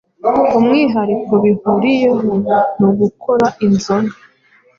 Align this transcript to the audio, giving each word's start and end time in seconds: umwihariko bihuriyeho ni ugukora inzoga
umwihariko 0.57 1.33
bihuriyeho 1.43 2.31
ni 2.77 2.83
ugukora 2.89 3.47
inzoga 3.65 4.15